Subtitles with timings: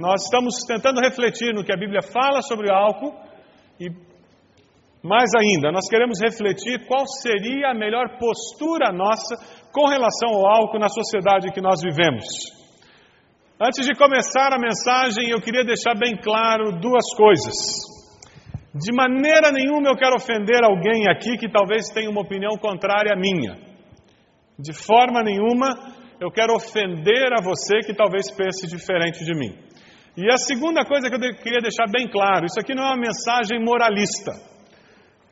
[0.00, 3.12] Nós estamos tentando refletir no que a Bíblia fala sobre o álcool
[3.78, 3.90] e,
[5.04, 9.36] mais ainda, nós queremos refletir qual seria a melhor postura nossa
[9.70, 12.24] com relação ao álcool na sociedade que nós vivemos.
[13.60, 17.54] Antes de começar a mensagem, eu queria deixar bem claro duas coisas.
[18.74, 23.20] De maneira nenhuma eu quero ofender alguém aqui que talvez tenha uma opinião contrária à
[23.20, 23.58] minha.
[24.58, 25.68] De forma nenhuma
[26.18, 29.69] eu quero ofender a você que talvez pense diferente de mim.
[30.16, 32.96] E a segunda coisa que eu queria deixar bem claro: isso aqui não é uma
[32.96, 34.32] mensagem moralista.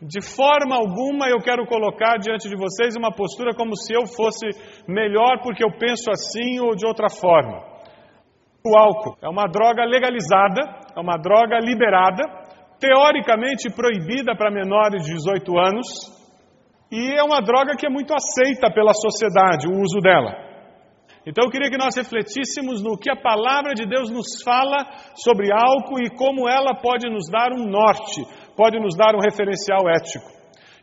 [0.00, 4.46] De forma alguma eu quero colocar diante de vocês uma postura como se eu fosse
[4.86, 7.66] melhor porque eu penso assim ou de outra forma.
[8.64, 10.60] O álcool é uma droga legalizada,
[10.96, 12.22] é uma droga liberada,
[12.78, 15.86] teoricamente proibida para menores de 18 anos,
[16.90, 20.47] e é uma droga que é muito aceita pela sociedade, o uso dela.
[21.28, 25.52] Então eu queria que nós refletíssemos no que a palavra de Deus nos fala sobre
[25.52, 28.24] álcool e como ela pode nos dar um norte,
[28.56, 30.24] pode nos dar um referencial ético.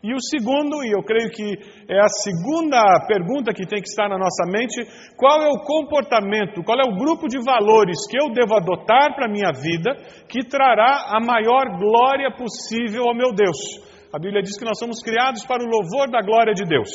[0.03, 1.57] E o segundo, e eu creio que
[1.89, 4.85] é a segunda pergunta que tem que estar na nossa mente,
[5.17, 9.25] qual é o comportamento, qual é o grupo de valores que eu devo adotar para
[9.25, 9.97] a minha vida
[10.29, 13.81] que trará a maior glória possível ao meu Deus?
[14.13, 16.89] A Bíblia diz que nós somos criados para o louvor da glória de Deus.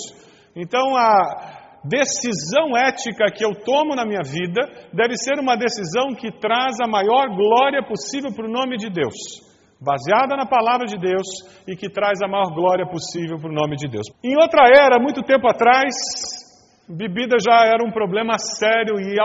[0.54, 4.60] Então, a, decisão ética que eu tomo na minha vida
[4.92, 9.16] deve ser uma decisão que traz a maior glória possível para o nome de Deus,
[9.80, 11.26] baseada na palavra de Deus
[11.66, 14.06] e que traz a maior glória possível para o nome de Deus.
[14.22, 15.94] Em outra era, muito tempo atrás,
[16.88, 19.16] bebida já era um problema sério e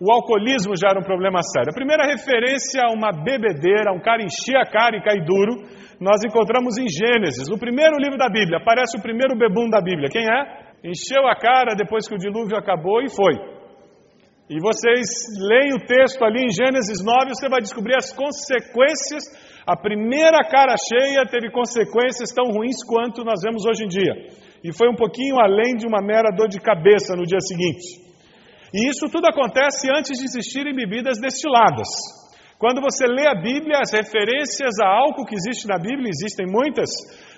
[0.00, 1.70] o alcoolismo já era um problema sério.
[1.70, 5.56] A primeira referência a uma bebedeira, um cara encher a cara e cair duro,
[6.00, 8.58] nós encontramos em Gênesis, no primeiro livro da Bíblia.
[8.58, 10.08] Aparece o primeiro bebum da Bíblia.
[10.08, 10.69] Quem é?
[10.84, 13.34] Encheu a cara depois que o dilúvio acabou e foi.
[14.50, 15.06] E vocês
[15.38, 19.22] leem o texto ali em Gênesis 9, você vai descobrir as consequências.
[19.64, 24.12] A primeira cara cheia teve consequências tão ruins quanto nós vemos hoje em dia.
[24.64, 28.10] E foi um pouquinho além de uma mera dor de cabeça no dia seguinte.
[28.74, 31.86] E isso tudo acontece antes de existirem bebidas destiladas.
[32.60, 36.90] Quando você lê a Bíblia, as referências a álcool que existe na Bíblia, existem muitas,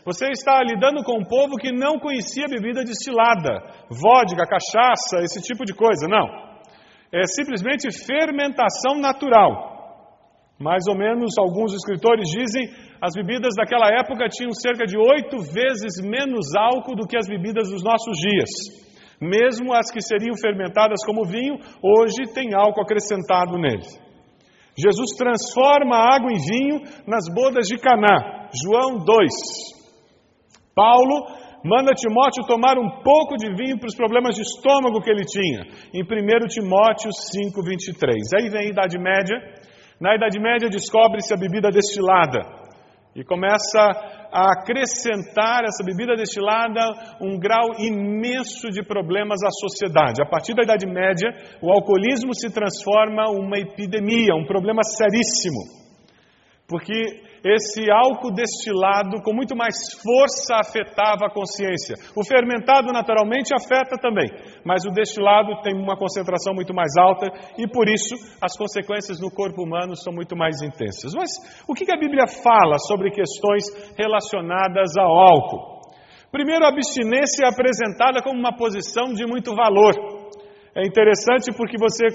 [0.04, 5.64] você está lidando com um povo que não conhecia bebida destilada, vodka, cachaça, esse tipo
[5.64, 6.08] de coisa.
[6.08, 6.26] Não.
[7.14, 9.70] É simplesmente fermentação natural.
[10.58, 12.66] Mais ou menos, alguns escritores dizem,
[13.00, 17.70] as bebidas daquela época tinham cerca de oito vezes menos álcool do que as bebidas
[17.70, 18.50] dos nossos dias.
[19.20, 23.86] Mesmo as que seriam fermentadas como vinho, hoje tem álcool acrescentado nele.
[24.76, 28.48] Jesus transforma a água em vinho nas bodas de Caná.
[28.62, 29.28] João 2.
[30.74, 31.26] Paulo
[31.64, 35.66] manda Timóteo tomar um pouco de vinho para os problemas de estômago que ele tinha,
[35.94, 38.32] em 1 Timóteo 5, 23.
[38.34, 39.36] Aí vem a Idade Média,
[40.00, 42.61] Na Idade Média descobre-se a bebida destilada
[43.14, 43.78] e começa
[44.32, 46.80] a acrescentar essa bebida destilada
[47.20, 50.22] um grau imenso de problemas à sociedade.
[50.22, 51.28] A partir da Idade Média,
[51.60, 55.81] o alcoolismo se transforma uma epidemia, um problema seríssimo.
[56.66, 56.94] Porque
[57.44, 61.96] esse álcool destilado com muito mais força afetava a consciência.
[62.16, 64.30] O fermentado naturalmente afeta também,
[64.64, 67.26] mas o destilado tem uma concentração muito mais alta
[67.58, 71.12] e por isso as consequências no corpo humano são muito mais intensas.
[71.14, 71.30] Mas
[71.66, 73.64] o que a Bíblia fala sobre questões
[73.98, 75.82] relacionadas ao álcool?
[76.30, 79.92] Primeiro, a abstinência é apresentada como uma posição de muito valor.
[80.74, 82.06] É interessante porque você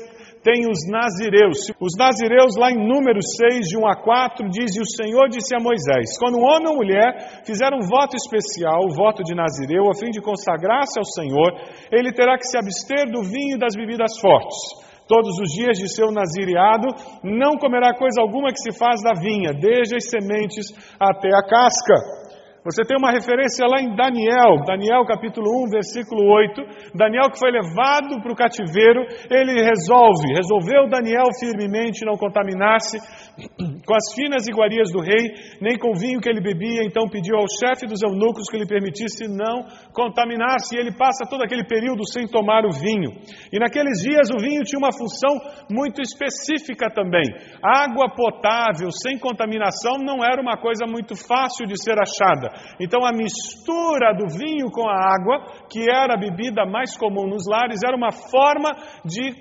[0.48, 1.60] tem os nazireus.
[1.76, 5.54] Os nazireus, lá em Números 6, de 1 a 4, diz: E o Senhor disse
[5.54, 9.92] a Moisés: Quando um homem ou mulher fizer um voto especial, o voto de nazireu,
[9.92, 11.52] a fim de consagrar-se ao Senhor,
[11.92, 14.88] ele terá que se abster do vinho e das bebidas fortes.
[15.06, 16.88] Todos os dias de seu nazireado,
[17.24, 22.27] não comerá coisa alguma que se faz da vinha, desde as sementes até a casca.
[22.68, 26.92] Você tem uma referência lá em Daniel, Daniel capítulo 1, versículo 8.
[27.00, 33.00] Daniel que foi levado para o cativeiro, ele resolve, resolveu Daniel firmemente não contaminar-se
[33.88, 35.32] com as finas iguarias do rei,
[35.62, 38.68] nem com o vinho que ele bebia, então pediu ao chefe dos eunucos que lhe
[38.68, 39.64] permitisse não
[39.94, 43.16] contaminar-se, e ele passa todo aquele período sem tomar o vinho.
[43.48, 45.40] E naqueles dias o vinho tinha uma função
[45.72, 47.24] muito específica também.
[47.64, 52.57] Água potável, sem contaminação, não era uma coisa muito fácil de ser achada.
[52.80, 57.48] Então a mistura do vinho com a água, que era a bebida mais comum nos
[57.48, 58.72] lares, era uma forma
[59.06, 59.32] de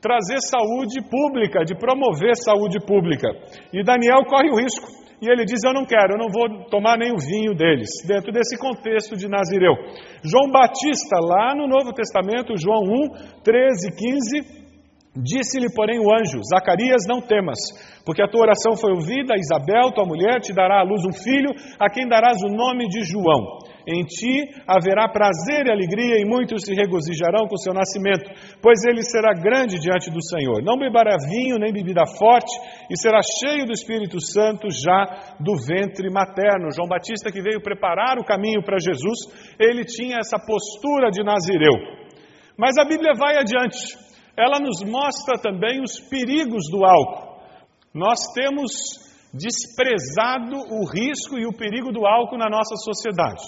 [0.00, 3.28] trazer saúde pública, de promover saúde pública.
[3.72, 4.86] E Daniel corre o risco.
[5.20, 8.30] E ele diz: Eu não quero, eu não vou tomar nem o vinho deles, dentro
[8.30, 9.72] desse contexto de Nazireu.
[10.22, 14.65] João Batista, lá no Novo Testamento, João 1, 13 e 15,
[15.16, 17.56] Disse-lhe, porém, o anjo: Zacarias, não temas,
[18.04, 21.50] porque a tua oração foi ouvida, Isabel, tua mulher, te dará à luz um filho,
[21.80, 23.64] a quem darás o nome de João.
[23.88, 28.28] Em ti haverá prazer e alegria, e muitos se regozijarão com seu nascimento,
[28.60, 30.60] pois ele será grande diante do Senhor.
[30.62, 32.52] Não beberá vinho nem bebida forte,
[32.90, 36.72] e será cheio do Espírito Santo já do ventre materno.
[36.74, 41.72] João Batista, que veio preparar o caminho para Jesus, ele tinha essa postura de Nazireu.
[42.58, 44.05] Mas a Bíblia vai adiante
[44.36, 47.40] ela nos mostra também os perigos do álcool.
[47.94, 48.70] Nós temos
[49.32, 53.42] desprezado o risco e o perigo do álcool na nossa sociedade.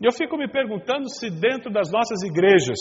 [0.00, 2.78] E eu fico me perguntando se dentro das nossas igrejas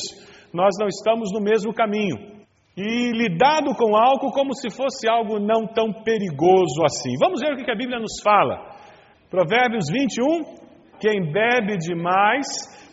[0.53, 2.42] nós não estamos no mesmo caminho
[2.75, 7.13] e lidado com álcool como se fosse algo não tão perigoso assim.
[7.19, 8.75] Vamos ver o que a Bíblia nos fala.
[9.30, 10.44] Provérbios 21:
[11.00, 12.48] Quem bebe demais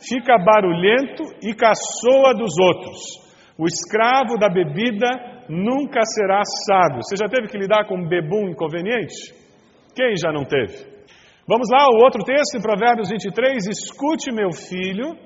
[0.06, 3.27] fica barulhento e caçoa dos outros.
[3.58, 5.08] O escravo da bebida
[5.48, 7.02] nunca será sábio.
[7.02, 9.34] Você já teve que lidar com um bebum inconveniente?
[9.96, 10.86] Quem já não teve?
[11.44, 15.16] Vamos lá, o outro texto em Provérbios 23: Escute, meu filho,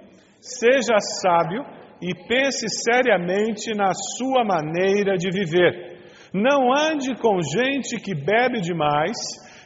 [0.40, 1.62] seja sábio
[2.00, 6.00] e pense seriamente na sua maneira de viver.
[6.32, 9.12] Não ande com gente que bebe demais,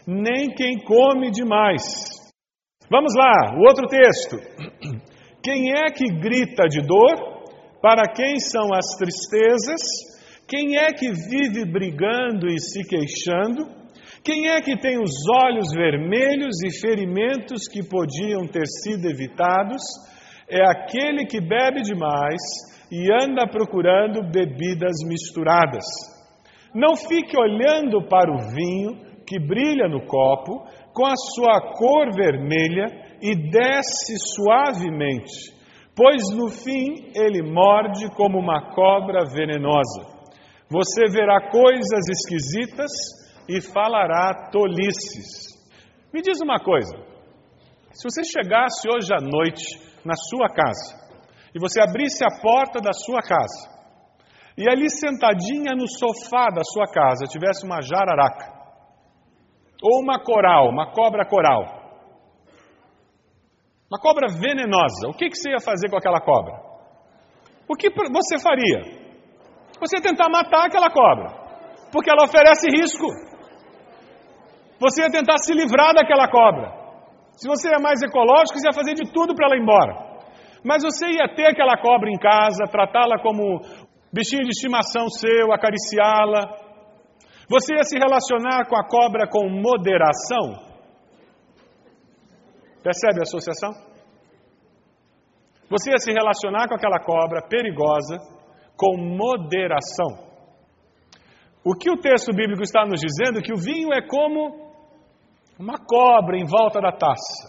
[0.08, 1.82] nem quem come demais.
[2.90, 4.36] Vamos lá, o outro texto.
[5.42, 7.35] Quem é que grita de dor
[7.86, 9.80] para quem são as tristezas?
[10.48, 13.64] Quem é que vive brigando e se queixando?
[14.24, 19.80] Quem é que tem os olhos vermelhos e ferimentos que podiam ter sido evitados?
[20.50, 22.42] É aquele que bebe demais
[22.90, 25.84] e anda procurando bebidas misturadas.
[26.74, 33.06] Não fique olhando para o vinho que brilha no copo, com a sua cor vermelha,
[33.22, 35.55] e desce suavemente
[35.96, 40.14] pois no fim ele morde como uma cobra venenosa.
[40.68, 42.90] Você verá coisas esquisitas
[43.48, 45.56] e falará tolices.
[46.12, 46.94] Me diz uma coisa:
[47.92, 50.94] se você chegasse hoje à noite na sua casa
[51.54, 53.74] e você abrisse a porta da sua casa
[54.58, 58.54] e ali sentadinha no sofá da sua casa tivesse uma jararaca
[59.82, 61.75] ou uma coral, uma cobra coral,
[63.90, 65.08] uma cobra venenosa.
[65.08, 66.54] O que, que você ia fazer com aquela cobra?
[67.68, 69.06] O que você faria?
[69.80, 71.30] Você ia tentar matar aquela cobra,
[71.92, 73.06] porque ela oferece risco.
[74.78, 76.72] Você ia tentar se livrar daquela cobra.
[77.36, 80.06] Se você é mais ecológico, você ia fazer de tudo para ela ir embora.
[80.64, 83.60] Mas você ia ter aquela cobra em casa, tratá-la como
[84.12, 86.42] bichinho de estimação seu, acariciá-la.
[87.48, 90.75] Você ia se relacionar com a cobra com moderação.
[92.86, 93.72] Percebe a associação?
[95.68, 98.16] Você ia se relacionar com aquela cobra perigosa
[98.76, 100.24] com moderação.
[101.64, 103.42] O que o texto bíblico está nos dizendo?
[103.42, 104.70] Que o vinho é como
[105.58, 107.48] uma cobra em volta da taça.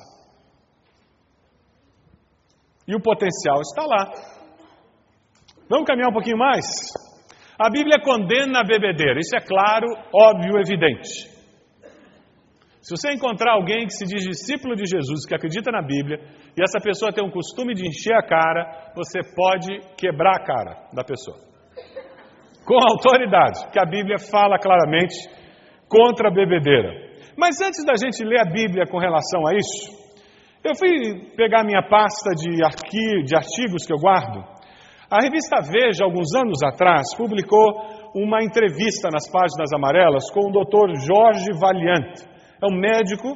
[2.88, 4.12] E o potencial está lá.
[5.70, 6.66] Vamos caminhar um pouquinho mais?
[7.60, 11.37] A Bíblia condena a bebedeira, isso é claro, óbvio, evidente.
[12.88, 16.24] Se você encontrar alguém que se diz discípulo de Jesus, que acredita na Bíblia,
[16.56, 20.88] e essa pessoa tem um costume de encher a cara, você pode quebrar a cara
[20.96, 21.36] da pessoa.
[22.64, 25.14] Com autoridade, que a Bíblia fala claramente
[25.90, 27.12] contra a bebedeira.
[27.38, 29.92] Mas antes da gente ler a Bíblia com relação a isso,
[30.64, 32.56] eu fui pegar minha pasta de,
[33.26, 34.48] de artigos que eu guardo.
[35.12, 37.68] A revista Veja, alguns anos atrás, publicou
[38.16, 40.96] uma entrevista nas páginas amarelas com o Dr.
[41.04, 43.36] Jorge Valiante é um médico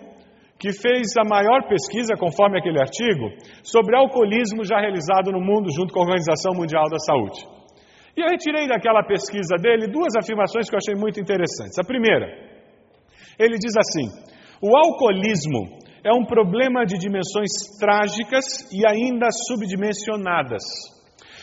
[0.59, 5.91] que fez a maior pesquisa, conforme aquele artigo, sobre alcoolismo já realizado no mundo junto
[5.91, 7.41] com a Organização Mundial da Saúde.
[8.15, 11.79] E eu retirei daquela pesquisa dele duas afirmações que eu achei muito interessantes.
[11.79, 12.27] A primeira,
[13.39, 14.05] ele diz assim:
[14.61, 17.49] o alcoolismo é um problema de dimensões
[17.79, 20.61] trágicas e ainda subdimensionadas.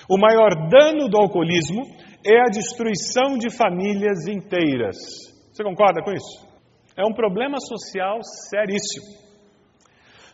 [0.08, 1.82] O maior dano do alcoolismo
[2.24, 4.96] é a destruição de famílias inteiras.
[5.52, 6.47] Você concorda com isso?
[6.98, 8.18] É um problema social
[8.50, 9.28] seríssimo.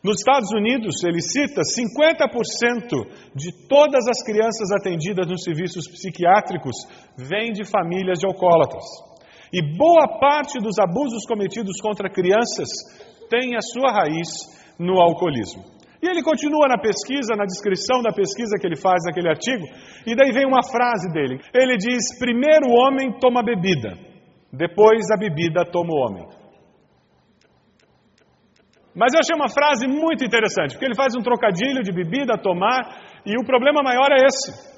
[0.02, 6.72] Nos Estados Unidos, ele cita 50% de todas as crianças atendidas nos serviços psiquiátricos
[7.18, 8.84] vêm de famílias de alcoólatras.
[9.52, 12.68] E boa parte dos abusos cometidos contra crianças
[13.28, 14.28] tem a sua raiz
[14.78, 15.64] no alcoolismo.
[16.02, 19.64] E ele continua na pesquisa, na descrição da pesquisa que ele faz naquele artigo,
[20.06, 21.40] e daí vem uma frase dele.
[21.54, 23.96] Ele diz: Primeiro o homem toma bebida,
[24.52, 26.43] depois a bebida toma o homem.
[28.94, 33.02] Mas eu achei uma frase muito interessante, porque ele faz um trocadilho de bebida, tomar,
[33.26, 34.74] e o problema maior é esse.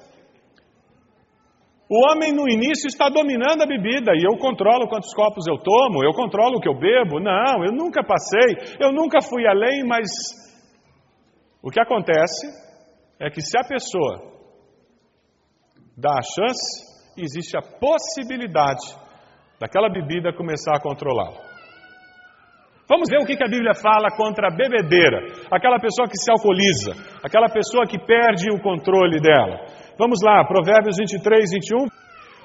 [1.89, 6.03] O homem no início está dominando a bebida e eu controlo quantos copos eu tomo,
[6.03, 7.21] eu controlo o que eu bebo.
[7.21, 10.09] Não, eu nunca passei, eu nunca fui além, mas
[11.63, 12.47] o que acontece
[13.21, 14.33] é que se a pessoa
[15.97, 18.97] dá a chance, existe a possibilidade
[19.61, 21.56] daquela bebida começar a controlá-lo.
[22.89, 25.19] Vamos ver o que a Bíblia fala contra a bebedeira,
[25.51, 29.59] aquela pessoa que se alcooliza, aquela pessoa que perde o controle dela.
[29.99, 31.89] Vamos lá, Provérbios 23, 21.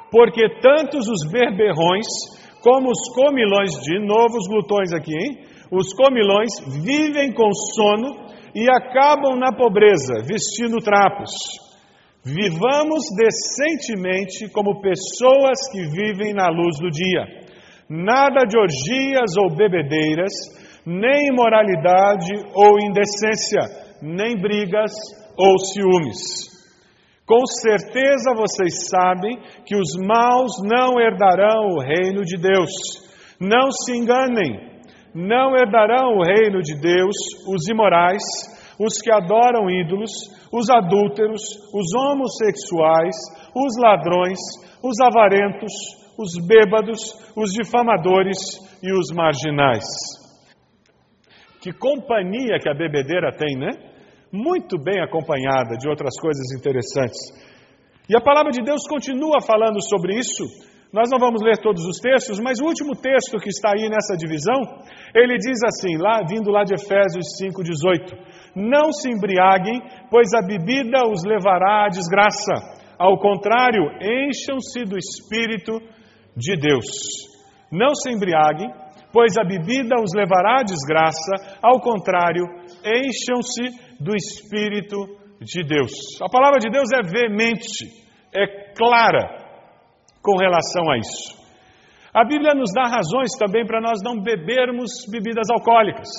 [0.10, 2.08] Porque tantos os berberrões
[2.64, 5.46] como os comilões, de novo os glutões aqui, hein?
[5.72, 6.50] Os comilões
[6.84, 11.32] vivem com sono e acabam na pobreza, vestindo trapos.
[12.26, 17.42] Vivamos decentemente como pessoas que vivem na luz do dia
[17.92, 20.32] nada de orgias ou bebedeiras,
[20.86, 23.60] nem imoralidade ou indecência,
[24.02, 24.92] nem brigas
[25.38, 26.50] ou ciúmes.
[27.28, 32.72] Com certeza vocês sabem que os maus não herdarão o reino de Deus.
[33.40, 34.72] Não se enganem,
[35.14, 37.16] não herdarão o reino de Deus
[37.48, 38.24] os imorais,
[38.80, 40.12] os que adoram ídolos,
[40.52, 41.42] os adúlteros,
[41.74, 43.16] os homossexuais,
[43.54, 44.40] os ladrões,
[44.82, 47.00] os avarentos, os bêbados,
[47.36, 48.38] os difamadores
[48.82, 49.86] e os marginais.
[51.62, 53.70] Que companhia que a bebedeira tem, né?
[54.32, 57.20] Muito bem acompanhada de outras coisas interessantes.
[58.10, 60.44] E a palavra de Deus continua falando sobre isso.
[60.92, 64.18] Nós não vamos ler todos os textos, mas o último texto que está aí nessa
[64.18, 64.60] divisão,
[65.16, 68.18] ele diz assim, lá vindo lá de Efésios 5:18:
[68.56, 72.82] Não se embriaguem, pois a bebida os levará à desgraça.
[73.00, 75.80] Ao contrário, encham-se do espírito
[76.36, 76.86] de Deus.
[77.72, 78.70] Não se embriaguem,
[79.14, 82.46] pois a bebida os levará à desgraça, ao contrário,
[82.84, 84.98] encham-se do Espírito
[85.40, 85.92] de Deus.
[86.22, 87.88] A palavra de Deus é veemente,
[88.34, 89.42] é clara
[90.22, 91.42] com relação a isso.
[92.14, 96.10] A Bíblia nos dá razões também para nós não bebermos bebidas alcoólicas.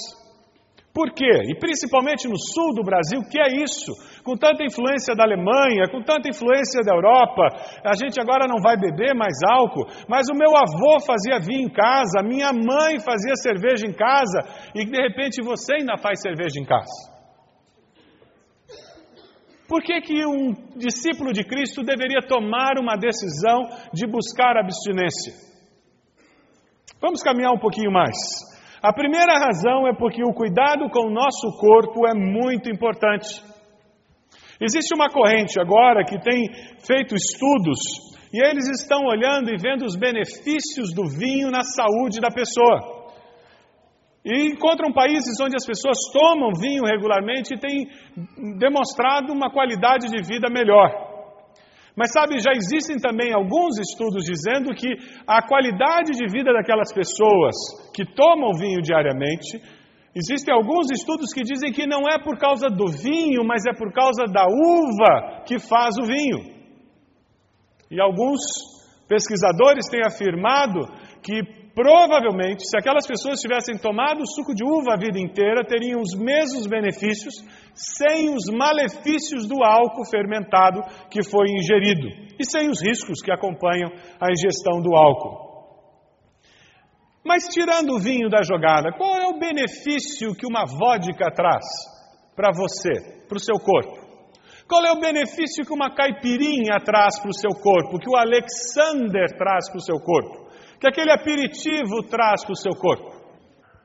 [0.92, 1.48] Por quê?
[1.48, 3.92] E principalmente no sul do Brasil, que é isso?
[4.22, 7.48] Com tanta influência da Alemanha, com tanta influência da Europa,
[7.82, 11.72] a gente agora não vai beber mais álcool, mas o meu avô fazia vinho em
[11.72, 14.44] casa, a minha mãe fazia cerveja em casa,
[14.74, 17.10] e de repente você ainda faz cerveja em casa.
[19.66, 23.62] Por que, que um discípulo de Cristo deveria tomar uma decisão
[23.94, 25.32] de buscar abstinência?
[27.00, 28.51] Vamos caminhar um pouquinho mais.
[28.82, 33.28] A primeira razão é porque o cuidado com o nosso corpo é muito importante.
[34.60, 36.50] Existe uma corrente agora que tem
[36.84, 37.78] feito estudos
[38.34, 43.06] e eles estão olhando e vendo os benefícios do vinho na saúde da pessoa.
[44.24, 47.86] E encontram países onde as pessoas tomam vinho regularmente e têm
[48.58, 51.11] demonstrado uma qualidade de vida melhor.
[51.96, 54.88] Mas sabe, já existem também alguns estudos dizendo que
[55.26, 57.54] a qualidade de vida daquelas pessoas
[57.94, 59.60] que tomam vinho diariamente,
[60.14, 63.92] existem alguns estudos que dizem que não é por causa do vinho, mas é por
[63.92, 66.52] causa da uva que faz o vinho.
[67.90, 68.40] E alguns
[69.06, 70.80] pesquisadores têm afirmado
[71.22, 76.14] que provavelmente, se aquelas pessoas tivessem tomado suco de uva a vida inteira, teriam os
[76.14, 77.34] mesmos benefícios
[77.74, 83.90] sem os malefícios do álcool fermentado que foi ingerido e sem os riscos que acompanham
[84.20, 85.52] a ingestão do álcool.
[87.24, 91.64] Mas tirando o vinho da jogada, qual é o benefício que uma vodka traz
[92.34, 94.02] para você, para o seu corpo?
[94.68, 99.28] Qual é o benefício que uma caipirinha traz para o seu corpo, que o Alexander
[99.36, 100.41] traz para o seu corpo,
[100.82, 103.22] que aquele aperitivo traz para o seu corpo?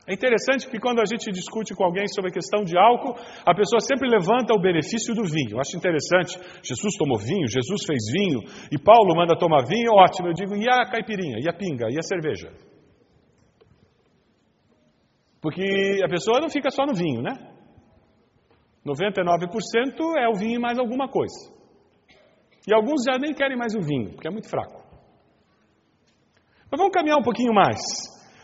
[0.08, 3.14] É interessante que quando a gente discute com alguém sobre a questão de álcool,
[3.46, 5.52] a pessoa sempre levanta o benefício do vinho.
[5.52, 6.40] Eu acho interessante.
[6.64, 8.40] Jesus tomou vinho, Jesus fez vinho,
[8.72, 10.30] e Paulo manda tomar vinho, ótimo.
[10.30, 12.50] Eu digo, e a caipirinha, e a pinga, e a cerveja?
[15.40, 17.34] Porque a pessoa não fica só no vinho, né?
[18.88, 19.44] 99%
[20.18, 21.54] é o vinho e mais alguma coisa.
[22.66, 24.77] E alguns já nem querem mais o vinho, porque é muito fraco.
[26.72, 27.80] Mas vamos caminhar um pouquinho mais.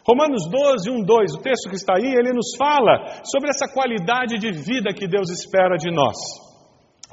[0.05, 4.37] Romanos 12, 1, 2, o texto que está aí, ele nos fala sobre essa qualidade
[4.37, 6.15] de vida que Deus espera de nós.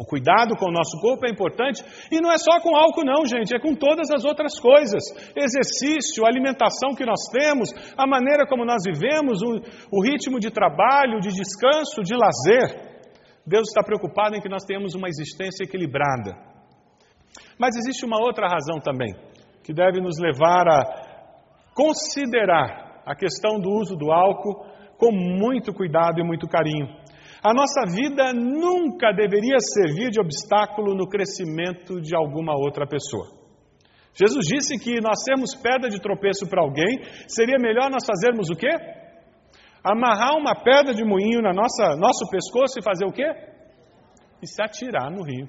[0.01, 3.27] O cuidado com o nosso corpo é importante e não é só com álcool, não,
[3.27, 5.05] gente, é com todas as outras coisas.
[5.37, 9.61] Exercício, alimentação que nós temos, a maneira como nós vivemos, o,
[9.93, 12.91] o ritmo de trabalho, de descanso, de lazer.
[13.47, 16.35] Deus está preocupado em que nós tenhamos uma existência equilibrada.
[17.59, 19.15] Mas existe uma outra razão também,
[19.63, 21.00] que deve nos levar a
[21.81, 24.67] considerar a questão do uso do álcool
[24.99, 26.87] com muito cuidado e muito carinho.
[27.43, 33.41] A nossa vida nunca deveria servir de obstáculo no crescimento de alguma outra pessoa.
[34.13, 38.57] Jesus disse que nós sermos pedra de tropeço para alguém, seria melhor nós fazermos o
[38.57, 38.69] quê?
[39.83, 43.25] Amarrar uma pedra de moinho na nossa nosso pescoço e fazer o quê?
[44.43, 45.49] E se atirar no rio.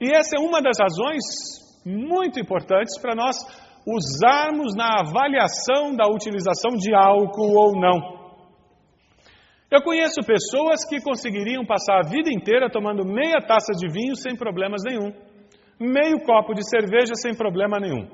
[0.00, 3.36] E essa é uma das razões muito importantes para nós
[3.86, 8.16] usarmos na avaliação da utilização de álcool ou não.
[9.70, 14.36] Eu conheço pessoas que conseguiriam passar a vida inteira tomando meia taça de vinho sem
[14.36, 15.12] problemas nenhum,
[15.78, 18.08] meio copo de cerveja sem problema nenhum.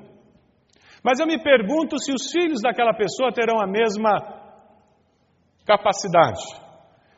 [1.03, 4.11] Mas eu me pergunto se os filhos daquela pessoa terão a mesma
[5.65, 6.41] capacidade.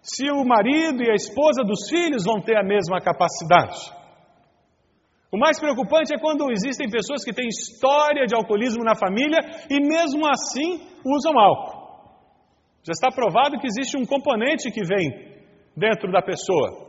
[0.02, 4.05] Se o marido e a esposa dos filhos vão ter a mesma capacidade.
[5.32, 9.80] O mais preocupante é quando existem pessoas que têm história de alcoolismo na família e
[9.80, 11.86] mesmo assim usam álcool.
[12.84, 15.36] Já está provado que existe um componente que vem
[15.76, 16.86] dentro da pessoa.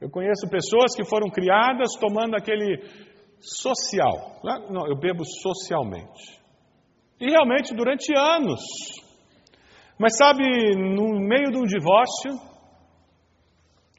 [0.00, 2.84] Eu conheço pessoas que foram criadas tomando aquele
[3.40, 4.40] social.
[4.70, 6.38] Não, eu bebo socialmente.
[7.18, 8.60] E realmente durante anos.
[9.98, 10.44] Mas sabe,
[10.76, 12.32] no meio de um divórcio,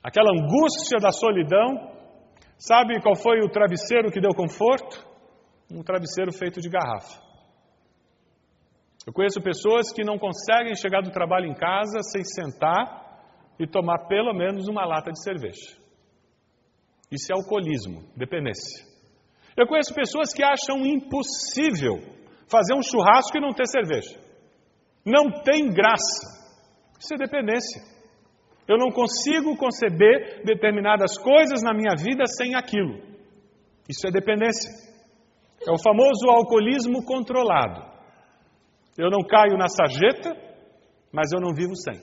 [0.07, 1.97] aquela angústia da solidão,
[2.57, 5.05] Sabe qual foi o travesseiro que deu conforto?
[5.71, 7.21] Um travesseiro feito de garrafa.
[9.05, 13.21] Eu conheço pessoas que não conseguem chegar do trabalho em casa sem sentar
[13.59, 15.77] e tomar pelo menos uma lata de cerveja.
[17.11, 18.85] Isso é alcoolismo, dependência.
[19.55, 21.99] Eu conheço pessoas que acham impossível
[22.49, 24.19] fazer um churrasco e não ter cerveja.
[25.05, 26.49] Não tem graça.
[26.99, 27.81] Isso é dependência.
[28.67, 32.99] Eu não consigo conceber determinadas coisas na minha vida sem aquilo.
[33.87, 34.69] Isso é dependência.
[35.65, 37.81] É o famoso alcoolismo controlado.
[38.97, 40.35] Eu não caio na sarjeta,
[41.13, 41.95] mas eu não vivo sem.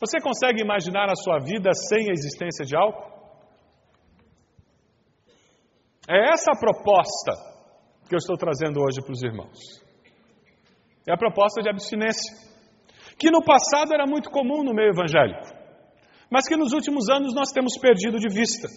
[0.00, 3.18] Você consegue imaginar a sua vida sem a existência de álcool?
[6.08, 7.32] É essa a proposta
[8.08, 9.58] que eu estou trazendo hoje para os irmãos.
[11.06, 12.34] É a proposta de abstinência,
[13.18, 15.57] que no passado era muito comum no meio evangélico
[16.30, 18.68] mas que nos últimos anos nós temos perdido de vista.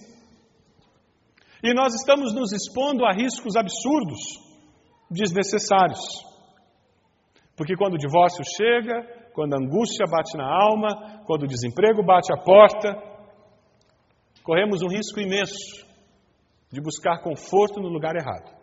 [1.63, 4.19] E nós estamos nos expondo a riscos absurdos,
[5.09, 5.99] desnecessários.
[7.55, 12.33] Porque quando o divórcio chega, quando a angústia bate na alma, quando o desemprego bate
[12.33, 12.95] à porta,
[14.43, 15.85] corremos um risco imenso
[16.71, 18.61] de buscar conforto no lugar errado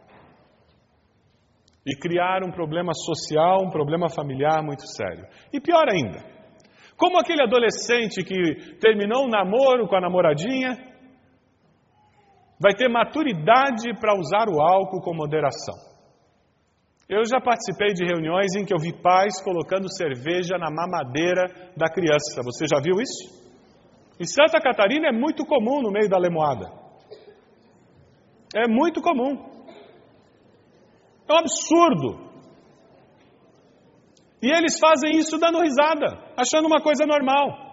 [1.86, 5.26] e criar um problema social, um problema familiar muito sério.
[5.52, 6.37] E pior ainda,
[6.98, 10.76] como aquele adolescente que terminou um namoro com a namoradinha,
[12.60, 15.76] vai ter maturidade para usar o álcool com moderação.
[17.08, 21.88] Eu já participei de reuniões em que eu vi pais colocando cerveja na mamadeira da
[21.88, 22.42] criança.
[22.42, 23.48] Você já viu isso?
[24.20, 26.66] Em Santa Catarina é muito comum no meio da lemoada.
[28.54, 29.38] É muito comum.
[31.28, 32.27] É um absurdo.
[34.42, 37.68] E eles fazem isso dando risada, achando uma coisa normal.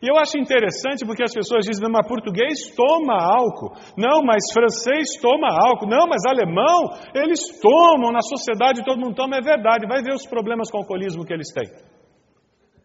[0.00, 3.74] E eu acho interessante porque as pessoas dizem, mas português toma álcool.
[3.96, 5.90] Não, mas francês toma álcool.
[5.90, 9.36] Não, mas alemão, eles tomam, na sociedade todo mundo toma.
[9.36, 11.68] É verdade, vai ver os problemas com o alcoolismo que eles têm.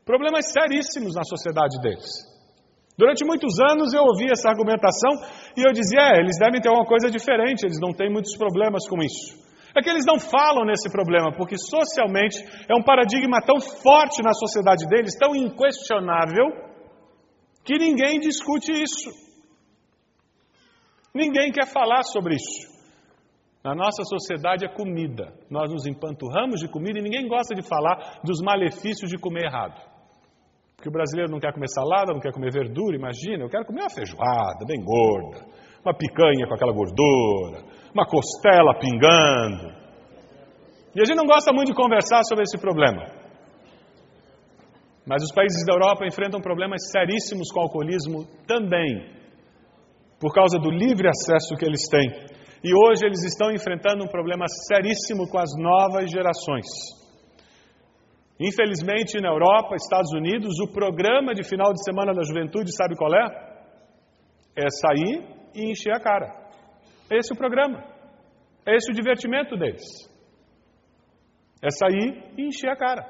[0.05, 2.33] Problemas seríssimos na sociedade deles.
[2.97, 5.13] Durante muitos anos eu ouvi essa argumentação
[5.57, 8.87] e eu dizia, é, eles devem ter uma coisa diferente, eles não têm muitos problemas
[8.87, 9.42] com isso.
[9.75, 12.37] É que eles não falam nesse problema, porque socialmente
[12.69, 16.45] é um paradigma tão forte na sociedade deles, tão inquestionável,
[17.63, 19.09] que ninguém discute isso.
[21.13, 22.71] Ninguém quer falar sobre isso.
[23.63, 25.33] Na nossa sociedade é comida.
[25.49, 29.81] Nós nos empanturramos de comida e ninguém gosta de falar dos malefícios de comer errado.
[30.75, 33.83] Porque o brasileiro não quer comer salada, não quer comer verdura, imagina, eu quero comer
[33.83, 35.45] uma feijoada bem gorda,
[35.81, 39.71] uma picanha com aquela gordura, uma costela pingando.
[40.95, 43.05] E a gente não gosta muito de conversar sobre esse problema.
[45.05, 49.11] Mas os países da Europa enfrentam problemas seríssimos com o alcoolismo também,
[50.19, 52.09] por causa do livre acesso que eles têm.
[52.63, 56.65] E hoje eles estão enfrentando um problema seríssimo com as novas gerações.
[58.39, 63.13] Infelizmente, na Europa, Estados Unidos, o programa de final de semana da juventude, sabe qual
[63.13, 63.53] é?
[64.55, 66.42] É sair e encher a cara.
[67.17, 67.83] Esse é o programa.
[68.65, 69.83] É esse o divertimento deles.
[71.61, 73.03] É sair e encher a cara.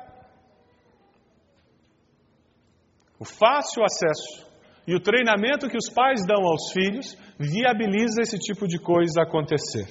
[3.19, 4.51] O fácil acesso
[4.85, 9.87] e o treinamento que os pais dão aos filhos viabiliza esse tipo de coisa acontecer.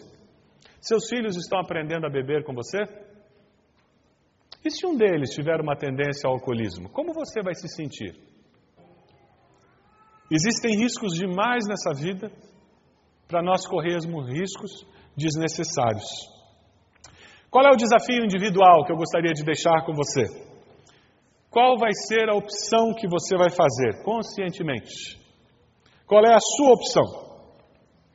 [0.81, 2.83] Seus filhos estão aprendendo a beber com você?
[4.64, 8.14] E se um deles tiver uma tendência ao alcoolismo, como você vai se sentir?
[10.31, 12.31] Existem riscos demais nessa vida
[13.33, 16.05] para nós corrermos riscos desnecessários.
[17.51, 20.25] Qual é o desafio individual que eu gostaria de deixar com você?
[21.51, 25.18] Qual vai ser a opção que você vai fazer conscientemente?
[26.07, 27.05] Qual é a sua opção?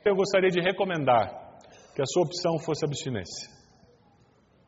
[0.04, 1.58] Eu gostaria de recomendar
[1.96, 3.50] que a sua opção fosse abstinência.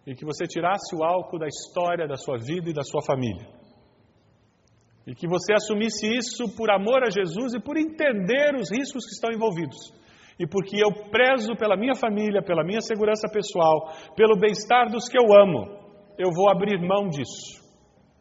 [0.04, 3.46] E que você tirasse o álcool da história da sua vida e da sua família.
[5.06, 9.12] E que você assumisse isso por amor a Jesus e por entender os riscos que
[9.12, 9.99] estão envolvidos.
[10.40, 15.18] E porque eu prezo pela minha família, pela minha segurança pessoal, pelo bem-estar dos que
[15.18, 15.66] eu amo,
[16.18, 17.60] eu vou abrir mão disso.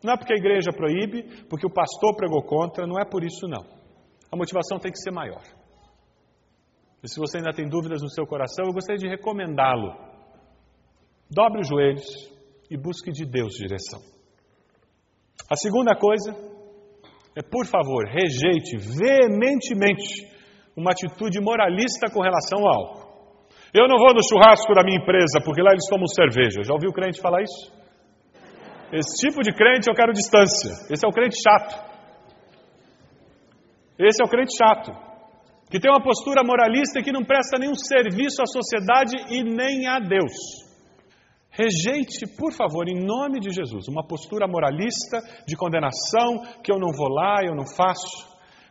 [0.04, 3.48] Não é porque a igreja proíbe, porque o pastor pregou contra, não é por isso
[3.48, 3.64] não.
[4.30, 5.42] A motivação tem que ser maior.
[7.02, 9.96] E se você ainda tem dúvidas no seu coração, eu gostaria de recomendá-lo.
[11.32, 12.06] Dobre os joelhos
[12.70, 14.02] e busque de Deus direção.
[15.50, 16.32] A segunda coisa
[17.34, 20.28] é, por favor, rejeite veementemente
[20.80, 23.10] uma atitude moralista com relação ao álcool.
[23.74, 26.64] Eu não vou no churrasco da minha empresa porque lá eles tomam cerveja.
[26.64, 27.72] Já ouviu o crente falar isso?
[28.92, 30.72] Esse tipo de crente eu quero distância.
[30.90, 31.90] Esse é o crente chato.
[34.00, 34.92] Esse é o crente chato.
[35.70, 40.00] Que tem uma postura moralista que não presta nenhum serviço à sociedade e nem a
[40.00, 40.34] Deus.
[41.52, 46.92] Rejeite, por favor, em nome de Jesus, uma postura moralista de condenação, que eu não
[46.96, 48.29] vou lá, eu não faço.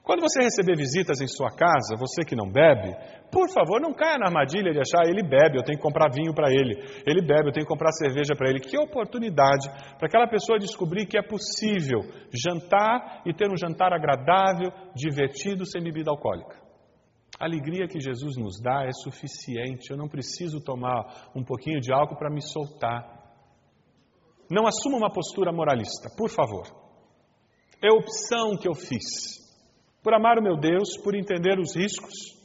[0.09, 2.97] Quando você receber visitas em sua casa, você que não bebe,
[3.31, 6.33] por favor, não caia na armadilha de achar ele bebe, eu tenho que comprar vinho
[6.33, 8.59] para ele, ele bebe, eu tenho que comprar cerveja para ele.
[8.59, 9.69] Que oportunidade
[9.99, 12.01] para aquela pessoa descobrir que é possível
[12.33, 16.57] jantar e ter um jantar agradável, divertido, sem bebida alcoólica.
[17.39, 21.93] A alegria que Jesus nos dá é suficiente, eu não preciso tomar um pouquinho de
[21.93, 23.05] álcool para me soltar.
[24.51, 26.65] Não assuma uma postura moralista, por favor.
[27.85, 29.47] É opção que eu fiz
[30.03, 32.39] por amar o meu Deus, por entender os riscos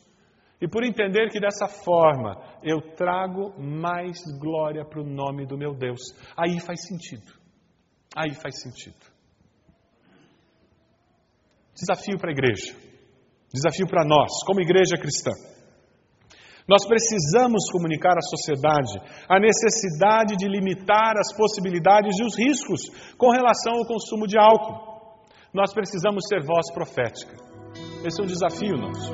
[0.61, 5.73] e por entender que dessa forma eu trago mais glória para o nome do meu
[5.73, 6.01] Deus.
[6.37, 7.33] Aí faz sentido.
[8.15, 9.13] Aí faz sentido.
[11.75, 12.75] Desafio para a igreja.
[13.53, 15.31] Desafio para nós, como igreja cristã.
[16.67, 23.31] Nós precisamos comunicar à sociedade a necessidade de limitar as possibilidades e os riscos com
[23.31, 24.92] relação ao consumo de álcool.
[25.53, 27.35] Nós precisamos ser voz profética.
[28.03, 29.13] Esse é um desafio nosso.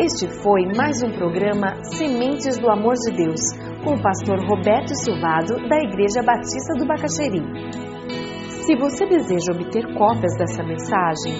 [0.00, 3.40] Este foi mais um programa Sementes do Amor de Deus,
[3.82, 7.42] com o pastor Roberto Silvado, da Igreja Batista do Bacaxeri.
[8.64, 11.34] Se você deseja obter cópias dessa mensagem,